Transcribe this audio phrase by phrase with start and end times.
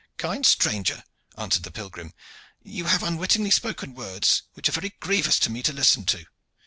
[0.17, 1.03] "Kind stranger,"
[1.37, 2.11] answered the pilgrim,
[2.63, 6.25] "you have unwittingly spoken words which are very grievous to me to listen to.